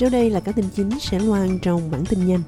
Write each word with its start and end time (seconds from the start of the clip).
Sau 0.00 0.10
đây 0.10 0.30
là 0.30 0.40
các 0.40 0.56
tin 0.56 0.64
chính 0.74 0.90
sẽ 1.00 1.18
loan 1.18 1.58
trong 1.58 1.90
bản 1.90 2.04
tin 2.04 2.26
nhanh. 2.26 2.42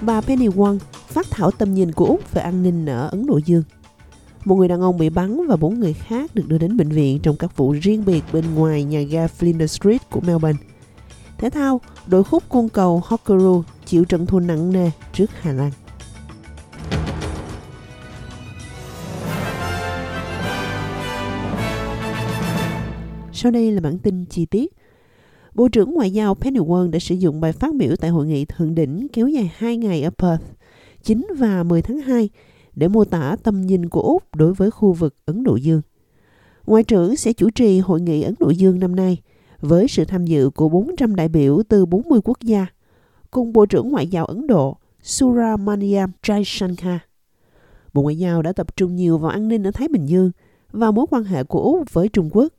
Bà 0.00 0.20
Penny 0.20 0.48
Wong 0.48 0.78
phát 0.92 1.26
thảo 1.30 1.50
tầm 1.50 1.74
nhìn 1.74 1.92
của 1.92 2.04
Úc 2.04 2.32
về 2.32 2.42
an 2.42 2.62
ninh 2.62 2.86
ở 2.86 3.08
Ấn 3.08 3.26
Độ 3.26 3.40
Dương. 3.44 3.62
Một 4.44 4.54
người 4.54 4.68
đàn 4.68 4.80
ông 4.80 4.98
bị 4.98 5.10
bắn 5.10 5.46
và 5.46 5.56
bốn 5.56 5.80
người 5.80 5.92
khác 5.92 6.34
được 6.34 6.48
đưa 6.48 6.58
đến 6.58 6.76
bệnh 6.76 6.88
viện 6.88 7.20
trong 7.22 7.36
các 7.36 7.56
vụ 7.56 7.72
riêng 7.72 8.04
biệt 8.04 8.24
bên 8.32 8.54
ngoài 8.54 8.84
nhà 8.84 9.00
ga 9.02 9.26
Flinders 9.26 9.66
Street 9.66 10.10
của 10.10 10.20
Melbourne. 10.20 10.58
Thể 11.38 11.50
thao, 11.50 11.80
đội 12.06 12.24
khúc 12.24 12.42
côn 12.48 12.68
cầu 12.68 13.02
Hockeroo 13.04 13.62
chịu 13.86 14.04
trận 14.04 14.26
thua 14.26 14.40
nặng 14.40 14.72
nề 14.72 14.90
trước 15.12 15.30
Hà 15.40 15.52
Lan. 15.52 15.70
Sau 23.32 23.52
đây 23.52 23.72
là 23.72 23.80
bản 23.80 23.98
tin 23.98 24.24
chi 24.24 24.46
tiết. 24.46 24.72
Bộ 25.56 25.68
trưởng 25.68 25.94
Ngoại 25.94 26.10
giao 26.10 26.34
Penny 26.34 26.60
Wong 26.60 26.90
đã 26.90 26.98
sử 26.98 27.14
dụng 27.14 27.40
bài 27.40 27.52
phát 27.52 27.74
biểu 27.74 27.96
tại 27.96 28.10
hội 28.10 28.26
nghị 28.26 28.44
thượng 28.44 28.74
đỉnh 28.74 29.06
kéo 29.12 29.28
dài 29.28 29.52
2 29.56 29.76
ngày 29.76 30.02
ở 30.02 30.10
Perth, 30.10 30.44
9 31.02 31.26
và 31.38 31.62
10 31.62 31.82
tháng 31.82 31.98
2 31.98 32.28
để 32.74 32.88
mô 32.88 33.04
tả 33.04 33.36
tầm 33.42 33.60
nhìn 33.60 33.88
của 33.88 34.00
Úc 34.00 34.34
đối 34.34 34.52
với 34.54 34.70
khu 34.70 34.92
vực 34.92 35.14
Ấn 35.24 35.44
Độ 35.44 35.56
Dương. 35.56 35.82
Ngoại 36.66 36.82
trưởng 36.82 37.16
sẽ 37.16 37.32
chủ 37.32 37.50
trì 37.50 37.78
hội 37.78 38.00
nghị 38.00 38.22
Ấn 38.22 38.34
Độ 38.38 38.50
Dương 38.50 38.78
năm 38.80 38.96
nay 38.96 39.18
với 39.60 39.88
sự 39.88 40.04
tham 40.04 40.24
dự 40.24 40.50
của 40.50 40.68
400 40.68 41.16
đại 41.16 41.28
biểu 41.28 41.62
từ 41.68 41.86
40 41.86 42.20
quốc 42.24 42.38
gia, 42.40 42.66
cùng 43.30 43.52
Bộ 43.52 43.66
trưởng 43.66 43.88
Ngoại 43.88 44.06
giao 44.06 44.24
Ấn 44.24 44.46
Độ 44.46 44.76
Suramaniam 45.02 46.10
Jaishankar. 46.22 46.98
Bộ 47.92 48.02
Ngoại 48.02 48.18
giao 48.18 48.42
đã 48.42 48.52
tập 48.52 48.76
trung 48.76 48.96
nhiều 48.96 49.18
vào 49.18 49.30
an 49.30 49.48
ninh 49.48 49.66
ở 49.66 49.70
Thái 49.70 49.88
Bình 49.88 50.06
Dương 50.06 50.30
và 50.72 50.90
mối 50.90 51.06
quan 51.10 51.24
hệ 51.24 51.44
của 51.44 51.60
Úc 51.60 51.92
với 51.92 52.08
Trung 52.08 52.30
Quốc. 52.32 52.52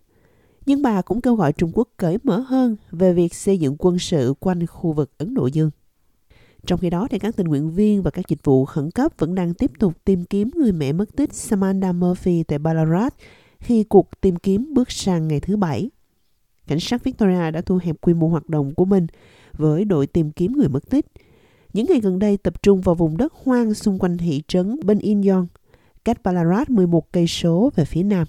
Nhưng 0.67 0.81
bà 0.81 1.01
cũng 1.01 1.21
kêu 1.21 1.35
gọi 1.35 1.53
Trung 1.53 1.71
Quốc 1.73 1.89
cởi 1.97 2.17
mở 2.23 2.39
hơn 2.39 2.75
về 2.91 3.13
việc 3.13 3.33
xây 3.33 3.57
dựng 3.57 3.75
quân 3.79 3.99
sự 3.99 4.33
quanh 4.39 4.65
khu 4.65 4.91
vực 4.91 5.11
Ấn 5.17 5.33
Độ 5.33 5.47
Dương. 5.47 5.71
Trong 6.65 6.79
khi 6.79 6.89
đó, 6.89 7.07
thì 7.11 7.19
các 7.19 7.35
tình 7.35 7.47
nguyện 7.47 7.71
viên 7.71 8.01
và 8.01 8.11
các 8.11 8.27
dịch 8.27 8.43
vụ 8.43 8.65
khẩn 8.65 8.91
cấp 8.91 9.11
vẫn 9.17 9.35
đang 9.35 9.53
tiếp 9.53 9.71
tục 9.79 9.93
tìm 10.05 10.25
kiếm 10.25 10.49
người 10.55 10.71
mẹ 10.71 10.91
mất 10.91 11.15
tích 11.15 11.33
Samantha 11.33 11.91
Murphy 11.91 12.43
tại 12.43 12.59
Ballarat 12.59 13.13
khi 13.59 13.83
cuộc 13.83 14.21
tìm 14.21 14.35
kiếm 14.35 14.73
bước 14.73 14.91
sang 14.91 15.27
ngày 15.27 15.39
thứ 15.39 15.57
Bảy. 15.57 15.89
Cảnh 16.67 16.79
sát 16.79 17.03
Victoria 17.03 17.51
đã 17.51 17.61
thu 17.61 17.79
hẹp 17.83 17.95
quy 18.01 18.13
mô 18.13 18.27
hoạt 18.27 18.49
động 18.49 18.73
của 18.75 18.85
mình 18.85 19.07
với 19.57 19.85
đội 19.85 20.07
tìm 20.07 20.31
kiếm 20.31 20.51
người 20.51 20.69
mất 20.69 20.89
tích. 20.89 21.05
Những 21.73 21.85
ngày 21.89 21.99
gần 21.99 22.19
đây 22.19 22.38
tập 22.38 22.63
trung 22.63 22.81
vào 22.81 22.95
vùng 22.95 23.17
đất 23.17 23.33
hoang 23.43 23.73
xung 23.73 23.99
quanh 23.99 24.17
thị 24.17 24.41
trấn 24.47 24.79
Ben 24.85 24.99
Inyon, 24.99 25.47
cách 26.05 26.23
Ballarat 26.23 26.69
11 26.69 27.11
cây 27.11 27.27
số 27.27 27.71
về 27.75 27.85
phía 27.85 28.03
nam. 28.03 28.27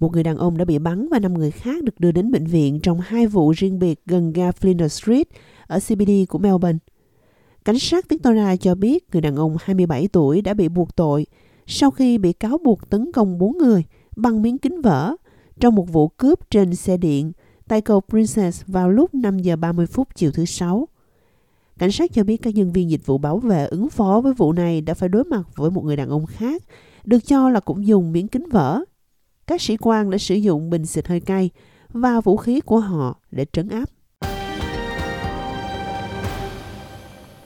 Một 0.00 0.12
người 0.12 0.22
đàn 0.22 0.36
ông 0.36 0.58
đã 0.58 0.64
bị 0.64 0.78
bắn 0.78 1.08
và 1.08 1.18
năm 1.18 1.34
người 1.34 1.50
khác 1.50 1.84
được 1.84 2.00
đưa 2.00 2.12
đến 2.12 2.30
bệnh 2.30 2.46
viện 2.46 2.80
trong 2.80 3.00
hai 3.00 3.26
vụ 3.26 3.50
riêng 3.50 3.78
biệt 3.78 4.00
gần 4.06 4.32
ga 4.32 4.50
Flinders 4.50 4.88
Street 4.88 5.28
ở 5.66 5.78
CBD 5.78 6.10
của 6.28 6.38
Melbourne. 6.38 6.78
Cảnh 7.64 7.78
sát 7.78 8.08
Victoria 8.08 8.56
cho 8.56 8.74
biết 8.74 9.04
người 9.12 9.22
đàn 9.22 9.36
ông 9.36 9.56
27 9.60 10.08
tuổi 10.08 10.42
đã 10.42 10.54
bị 10.54 10.68
buộc 10.68 10.96
tội 10.96 11.26
sau 11.66 11.90
khi 11.90 12.18
bị 12.18 12.32
cáo 12.32 12.58
buộc 12.58 12.90
tấn 12.90 13.12
công 13.12 13.38
bốn 13.38 13.58
người 13.58 13.84
bằng 14.16 14.42
miếng 14.42 14.58
kính 14.58 14.80
vỡ 14.80 15.16
trong 15.60 15.74
một 15.74 15.92
vụ 15.92 16.08
cướp 16.08 16.50
trên 16.50 16.74
xe 16.74 16.96
điện 16.96 17.32
tại 17.68 17.80
cầu 17.80 18.00
Princess 18.00 18.62
vào 18.66 18.90
lúc 18.90 19.14
5 19.14 19.38
giờ 19.38 19.56
30 19.56 19.86
phút 19.86 20.08
chiều 20.14 20.32
thứ 20.32 20.44
Sáu. 20.44 20.88
Cảnh 21.78 21.92
sát 21.92 22.12
cho 22.12 22.24
biết 22.24 22.36
các 22.36 22.54
nhân 22.54 22.72
viên 22.72 22.90
dịch 22.90 23.06
vụ 23.06 23.18
bảo 23.18 23.38
vệ 23.38 23.66
ứng 23.66 23.90
phó 23.90 24.20
với 24.20 24.32
vụ 24.34 24.52
này 24.52 24.80
đã 24.80 24.94
phải 24.94 25.08
đối 25.08 25.24
mặt 25.24 25.42
với 25.56 25.70
một 25.70 25.84
người 25.84 25.96
đàn 25.96 26.08
ông 26.08 26.26
khác, 26.26 26.62
được 27.04 27.26
cho 27.26 27.50
là 27.50 27.60
cũng 27.60 27.86
dùng 27.86 28.12
miếng 28.12 28.28
kính 28.28 28.48
vỡ. 28.48 28.84
Các 29.46 29.62
sĩ 29.62 29.76
quan 29.80 30.10
đã 30.10 30.18
sử 30.18 30.34
dụng 30.34 30.70
bình 30.70 30.86
xịt 30.86 31.08
hơi 31.08 31.20
cay 31.20 31.50
và 31.88 32.20
vũ 32.20 32.36
khí 32.36 32.60
của 32.60 32.80
họ 32.80 33.20
để 33.30 33.46
trấn 33.52 33.68
áp. 33.68 33.90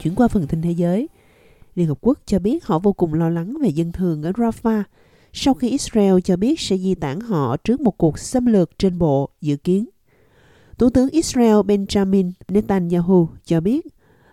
Chuyển 0.02 0.14
qua 0.14 0.28
phần 0.28 0.46
tin 0.46 0.62
thế 0.62 0.70
giới, 0.70 1.08
Liên 1.74 1.88
Hợp 1.88 1.98
Quốc 2.00 2.18
cho 2.26 2.38
biết 2.38 2.64
họ 2.64 2.78
vô 2.78 2.92
cùng 2.92 3.14
lo 3.14 3.28
lắng 3.28 3.54
về 3.62 3.68
dân 3.68 3.92
thường 3.92 4.22
ở 4.22 4.30
Rafah 4.30 4.82
sau 5.32 5.54
khi 5.54 5.70
Israel 5.70 6.14
cho 6.24 6.36
biết 6.36 6.60
sẽ 6.60 6.76
di 6.78 6.94
tản 6.94 7.20
họ 7.20 7.56
trước 7.56 7.80
một 7.80 7.98
cuộc 7.98 8.18
xâm 8.18 8.46
lược 8.46 8.78
trên 8.78 8.98
bộ 8.98 9.28
dự 9.40 9.56
kiến. 9.56 9.88
Thủ 10.78 10.90
tướng 10.90 11.10
Israel 11.10 11.56
Benjamin 11.56 12.32
Netanyahu 12.48 13.28
cho 13.44 13.60
biết 13.60 13.86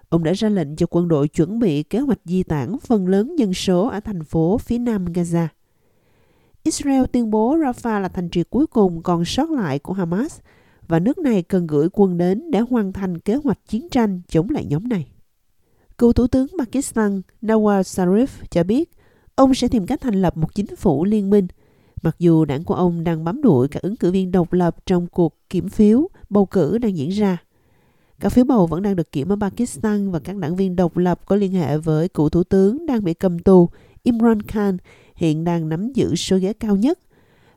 ông 0.09 0.23
đã 0.23 0.31
ra 0.31 0.49
lệnh 0.49 0.75
cho 0.75 0.85
quân 0.89 1.07
đội 1.07 1.27
chuẩn 1.27 1.59
bị 1.59 1.83
kế 1.83 1.99
hoạch 1.99 2.19
di 2.25 2.43
tản 2.43 2.79
phần 2.79 3.07
lớn 3.07 3.39
dân 3.39 3.53
số 3.53 3.87
ở 3.87 3.99
thành 3.99 4.23
phố 4.23 4.57
phía 4.57 4.77
nam 4.77 5.05
Gaza. 5.05 5.47
Israel 6.65 7.03
tuyên 7.11 7.31
bố 7.31 7.57
Rafah 7.57 7.99
là 7.99 8.07
thành 8.07 8.29
trì 8.29 8.43
cuối 8.43 8.67
cùng 8.67 9.03
còn 9.03 9.25
sót 9.25 9.51
lại 9.51 9.79
của 9.79 9.93
Hamas 9.93 10.39
và 10.87 10.99
nước 10.99 11.17
này 11.17 11.41
cần 11.41 11.67
gửi 11.67 11.87
quân 11.91 12.17
đến 12.17 12.51
để 12.51 12.59
hoàn 12.59 12.93
thành 12.93 13.19
kế 13.19 13.35
hoạch 13.35 13.59
chiến 13.67 13.89
tranh 13.89 14.21
chống 14.27 14.49
lại 14.49 14.65
nhóm 14.65 14.89
này. 14.89 15.07
Cựu 15.97 16.13
Thủ 16.13 16.27
tướng 16.27 16.47
Pakistan 16.59 17.21
Nawaz 17.41 17.81
Sharif 17.81 18.27
cho 18.49 18.63
biết 18.63 18.91
ông 19.35 19.53
sẽ 19.53 19.67
tìm 19.67 19.85
cách 19.85 20.01
thành 20.01 20.21
lập 20.21 20.37
một 20.37 20.55
chính 20.55 20.75
phủ 20.75 21.05
liên 21.05 21.29
minh, 21.29 21.47
mặc 22.01 22.15
dù 22.19 22.45
đảng 22.45 22.63
của 22.63 22.75
ông 22.75 23.03
đang 23.03 23.23
bám 23.23 23.41
đuổi 23.41 23.67
các 23.67 23.83
ứng 23.83 23.95
cử 23.95 24.11
viên 24.11 24.31
độc 24.31 24.53
lập 24.53 24.85
trong 24.85 25.07
cuộc 25.07 25.37
kiểm 25.49 25.69
phiếu 25.69 26.07
bầu 26.29 26.45
cử 26.45 26.77
đang 26.77 26.97
diễn 26.97 27.09
ra. 27.09 27.37
Các 28.19 28.29
phiếu 28.29 28.45
bầu 28.45 28.67
vẫn 28.67 28.81
đang 28.81 28.95
được 28.95 29.11
kiểm 29.11 29.29
ở 29.29 29.35
Pakistan 29.41 30.11
và 30.11 30.19
các 30.19 30.35
đảng 30.35 30.55
viên 30.55 30.75
độc 30.75 30.97
lập 30.97 31.25
có 31.25 31.35
liên 31.35 31.51
hệ 31.51 31.77
với 31.77 32.09
cựu 32.09 32.29
thủ 32.29 32.43
tướng 32.43 32.85
đang 32.85 33.03
bị 33.03 33.13
cầm 33.13 33.39
tù 33.39 33.69
Imran 34.03 34.41
Khan 34.41 34.77
hiện 35.15 35.43
đang 35.43 35.69
nắm 35.69 35.93
giữ 35.93 36.15
số 36.15 36.37
ghế 36.37 36.53
cao 36.53 36.75
nhất, 36.75 36.99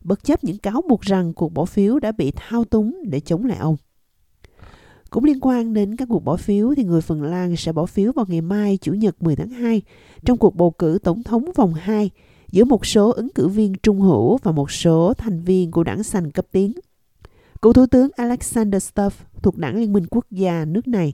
bất 0.04 0.24
chấp 0.24 0.44
những 0.44 0.58
cáo 0.58 0.82
buộc 0.88 1.00
rằng 1.00 1.32
cuộc 1.32 1.54
bỏ 1.54 1.64
phiếu 1.64 1.98
đã 1.98 2.12
bị 2.12 2.32
thao 2.36 2.64
túng 2.64 3.02
để 3.04 3.20
chống 3.20 3.44
lại 3.44 3.58
ông. 3.58 3.76
Cũng 5.10 5.24
liên 5.24 5.38
quan 5.40 5.74
đến 5.74 5.96
các 5.96 6.08
cuộc 6.08 6.24
bỏ 6.24 6.36
phiếu 6.36 6.74
thì 6.74 6.84
người 6.84 7.00
Phần 7.00 7.22
Lan 7.22 7.56
sẽ 7.56 7.72
bỏ 7.72 7.86
phiếu 7.86 8.12
vào 8.12 8.26
ngày 8.28 8.40
mai 8.40 8.78
Chủ 8.80 8.92
nhật 8.92 9.22
10 9.22 9.36
tháng 9.36 9.50
2 9.50 9.82
trong 10.24 10.38
cuộc 10.38 10.56
bầu 10.56 10.70
cử 10.70 10.98
tổng 11.02 11.22
thống 11.22 11.50
vòng 11.54 11.74
2 11.74 12.10
giữa 12.52 12.64
một 12.64 12.86
số 12.86 13.10
ứng 13.12 13.28
cử 13.28 13.48
viên 13.48 13.74
trung 13.82 14.00
hữu 14.00 14.36
và 14.36 14.52
một 14.52 14.70
số 14.70 15.14
thành 15.14 15.42
viên 15.42 15.70
của 15.70 15.84
đảng 15.84 16.02
xanh 16.02 16.30
cấp 16.30 16.46
tiến. 16.52 16.72
Cựu 17.62 17.72
Thủ 17.72 17.86
tướng 17.86 18.10
Alexander 18.16 18.82
Stubb 18.82 19.12
thuộc 19.42 19.56
đảng 19.56 19.76
Liên 19.76 19.92
minh 19.92 20.06
Quốc 20.10 20.26
gia 20.30 20.64
nước 20.64 20.88
này 20.88 21.12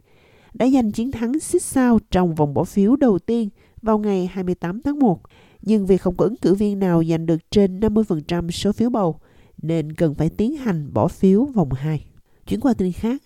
đã 0.54 0.68
giành 0.68 0.92
chiến 0.92 1.12
thắng 1.12 1.40
xích 1.40 1.62
sao 1.62 1.98
trong 2.10 2.34
vòng 2.34 2.54
bỏ 2.54 2.64
phiếu 2.64 2.96
đầu 2.96 3.18
tiên 3.18 3.48
vào 3.82 3.98
ngày 3.98 4.26
28 4.26 4.82
tháng 4.82 4.98
1, 4.98 5.20
nhưng 5.66 5.86
vì 5.86 5.96
không 5.96 6.16
có 6.16 6.24
ứng 6.24 6.36
cử 6.36 6.54
viên 6.54 6.78
nào 6.78 7.04
giành 7.04 7.26
được 7.26 7.50
trên 7.50 7.80
50% 7.80 8.50
số 8.50 8.72
phiếu 8.72 8.90
bầu, 8.90 9.20
nên 9.62 9.92
cần 9.92 10.14
phải 10.14 10.28
tiến 10.28 10.56
hành 10.56 10.92
bỏ 10.92 11.08
phiếu 11.08 11.44
vòng 11.44 11.72
2. 11.72 12.06
Chuyển 12.46 12.60
qua 12.60 12.74
tin 12.74 12.92
khác, 12.92 13.22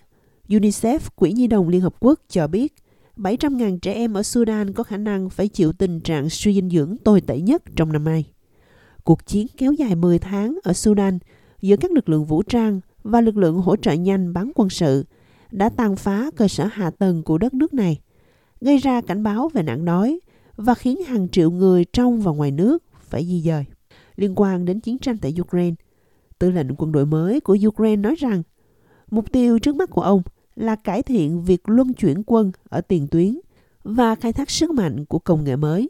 UNICEF, 0.49 0.99
Quỹ 1.15 1.31
Nhi 1.31 1.47
đồng 1.47 1.69
Liên 1.69 1.81
Hợp 1.81 1.95
Quốc 1.99 2.19
cho 2.29 2.47
biết 2.47 2.73
700.000 3.17 3.79
trẻ 3.79 3.93
em 3.93 4.13
ở 4.13 4.23
Sudan 4.23 4.73
có 4.73 4.83
khả 4.83 4.97
năng 4.97 5.29
phải 5.29 5.47
chịu 5.47 5.73
tình 5.73 5.99
trạng 5.99 6.29
suy 6.29 6.53
dinh 6.53 6.69
dưỡng 6.69 6.95
tồi 7.03 7.21
tệ 7.21 7.39
nhất 7.39 7.63
trong 7.75 7.91
năm 7.91 8.03
nay. 8.03 8.25
Cuộc 9.03 9.25
chiến 9.25 9.47
kéo 9.57 9.73
dài 9.73 9.95
10 9.95 10.19
tháng 10.19 10.59
ở 10.63 10.73
Sudan 10.73 11.19
giữa 11.61 11.75
các 11.75 11.91
lực 11.91 12.09
lượng 12.09 12.25
vũ 12.25 12.43
trang 12.43 12.79
và 13.03 13.21
lực 13.21 13.37
lượng 13.37 13.57
hỗ 13.57 13.75
trợ 13.75 13.93
nhanh 13.93 14.33
bán 14.33 14.51
quân 14.55 14.69
sự 14.69 15.05
đã 15.51 15.69
tàn 15.69 15.95
phá 15.95 16.31
cơ 16.35 16.47
sở 16.47 16.65
hạ 16.71 16.89
tầng 16.89 17.23
của 17.23 17.37
đất 17.37 17.53
nước 17.53 17.73
này, 17.73 17.99
gây 18.61 18.77
ra 18.77 19.01
cảnh 19.01 19.23
báo 19.23 19.49
về 19.53 19.63
nạn 19.63 19.85
đói 19.85 20.19
và 20.61 20.73
khiến 20.73 21.03
hàng 21.03 21.29
triệu 21.29 21.51
người 21.51 21.85
trong 21.85 22.21
và 22.21 22.31
ngoài 22.31 22.51
nước 22.51 22.83
phải 23.01 23.25
di 23.25 23.41
dời. 23.41 23.65
Liên 24.15 24.33
quan 24.35 24.65
đến 24.65 24.79
chiến 24.79 24.99
tranh 24.99 25.17
tại 25.17 25.35
Ukraine, 25.41 25.75
tư 26.39 26.51
lệnh 26.51 26.75
quân 26.77 26.91
đội 26.91 27.05
mới 27.05 27.39
của 27.39 27.57
Ukraine 27.67 28.01
nói 28.01 28.15
rằng 28.15 28.43
mục 29.11 29.31
tiêu 29.31 29.59
trước 29.59 29.75
mắt 29.75 29.89
của 29.89 30.01
ông 30.01 30.21
là 30.55 30.75
cải 30.75 31.03
thiện 31.03 31.43
việc 31.43 31.69
luân 31.69 31.93
chuyển 31.93 32.23
quân 32.25 32.51
ở 32.69 32.81
tiền 32.81 33.07
tuyến 33.07 33.39
và 33.83 34.15
khai 34.15 34.33
thác 34.33 34.49
sức 34.49 34.71
mạnh 34.71 35.05
của 35.05 35.19
công 35.19 35.43
nghệ 35.43 35.55
mới. 35.55 35.89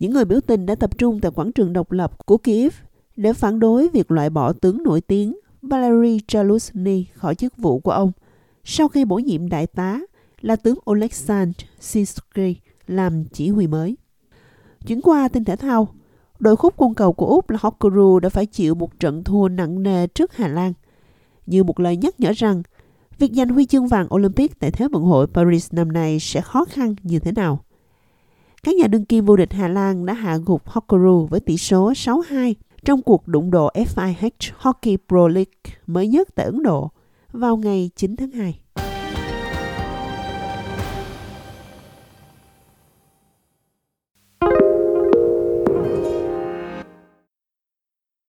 Những 0.00 0.12
người 0.12 0.24
biểu 0.24 0.40
tình 0.40 0.66
đã 0.66 0.74
tập 0.74 0.98
trung 0.98 1.20
tại 1.20 1.30
quảng 1.34 1.52
trường 1.52 1.72
độc 1.72 1.92
lập 1.92 2.26
của 2.26 2.38
Kiev 2.38 2.74
để 3.16 3.32
phản 3.32 3.58
đối 3.58 3.88
việc 3.88 4.10
loại 4.10 4.30
bỏ 4.30 4.52
tướng 4.52 4.82
nổi 4.82 5.00
tiếng 5.00 5.36
Valery 5.62 6.18
Chaluzny 6.28 7.04
khỏi 7.14 7.34
chức 7.34 7.56
vụ 7.56 7.80
của 7.80 7.90
ông 7.90 8.12
sau 8.64 8.88
khi 8.88 9.04
bổ 9.04 9.18
nhiệm 9.18 9.48
đại 9.48 9.66
tá 9.66 10.00
là 10.40 10.56
tướng 10.56 10.78
Oleksandr 10.90 11.64
Sisky 11.80 12.56
làm 12.90 13.24
chỉ 13.24 13.50
huy 13.50 13.66
mới. 13.66 13.96
Chuyển 14.86 15.00
qua 15.02 15.28
tin 15.28 15.44
thể 15.44 15.56
thao, 15.56 15.88
đội 16.38 16.56
khúc 16.56 16.74
quân 16.76 16.94
cầu 16.94 17.12
của 17.12 17.26
Úc 17.26 17.50
là 17.50 17.58
Hokuru 17.60 18.18
đã 18.18 18.28
phải 18.28 18.46
chịu 18.46 18.74
một 18.74 19.00
trận 19.00 19.24
thua 19.24 19.48
nặng 19.48 19.82
nề 19.82 20.06
trước 20.06 20.36
Hà 20.36 20.48
Lan. 20.48 20.72
Như 21.46 21.64
một 21.64 21.80
lời 21.80 21.96
nhắc 21.96 22.20
nhở 22.20 22.32
rằng, 22.36 22.62
việc 23.18 23.32
giành 23.32 23.48
huy 23.48 23.66
chương 23.66 23.86
vàng 23.86 24.14
Olympic 24.14 24.60
tại 24.60 24.70
Thế 24.70 24.88
vận 24.88 25.02
hội 25.02 25.26
Paris 25.26 25.72
năm 25.72 25.92
nay 25.92 26.18
sẽ 26.20 26.40
khó 26.40 26.64
khăn 26.64 26.94
như 27.02 27.18
thế 27.18 27.32
nào. 27.32 27.60
Các 28.62 28.74
nhà 28.74 28.86
đương 28.86 29.04
kim 29.04 29.24
vô 29.24 29.36
địch 29.36 29.52
Hà 29.52 29.68
Lan 29.68 30.06
đã 30.06 30.12
hạ 30.14 30.38
gục 30.46 30.68
Hokuru 30.68 31.26
với 31.26 31.40
tỷ 31.40 31.56
số 31.56 31.92
6-2 31.92 32.54
trong 32.84 33.02
cuộc 33.02 33.28
đụng 33.28 33.50
độ 33.50 33.70
FIH 33.74 34.52
Hockey 34.56 34.96
Pro 35.08 35.28
League 35.28 35.76
mới 35.86 36.08
nhất 36.08 36.28
tại 36.34 36.46
Ấn 36.46 36.62
Độ 36.62 36.90
vào 37.32 37.56
ngày 37.56 37.90
9 37.96 38.16
tháng 38.16 38.30
2. 38.30 38.60